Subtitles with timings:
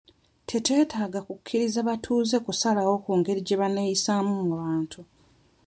[0.49, 5.01] Tetwetaaga okukkiriza abatuuze okusalawo ku ngeri gye baneeyisaamu mu bantu.